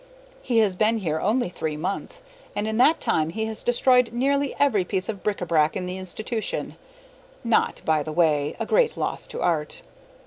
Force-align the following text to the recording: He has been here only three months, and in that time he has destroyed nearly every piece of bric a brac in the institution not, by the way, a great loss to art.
He 0.41 0.57
has 0.57 0.73
been 0.75 0.97
here 0.97 1.19
only 1.19 1.47
three 1.47 1.77
months, 1.77 2.23
and 2.55 2.67
in 2.67 2.77
that 2.77 2.99
time 2.99 3.29
he 3.29 3.45
has 3.45 3.61
destroyed 3.61 4.11
nearly 4.11 4.55
every 4.57 4.83
piece 4.83 5.09
of 5.09 5.21
bric 5.21 5.41
a 5.41 5.45
brac 5.45 5.75
in 5.75 5.85
the 5.85 5.99
institution 5.99 6.75
not, 7.43 7.81
by 7.85 8.01
the 8.01 8.11
way, 8.11 8.55
a 8.59 8.65
great 8.65 8.97
loss 8.97 9.27
to 9.27 9.41
art. 9.41 9.83